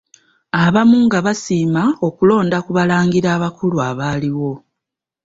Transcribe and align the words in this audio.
Abamu 0.63 0.97
nga 1.05 1.19
basiima 1.25 1.83
kulonda 2.17 2.57
ku 2.65 2.69
Balangira 2.77 3.31
bakulu 3.43 3.77
abaaliwo. 3.89 4.51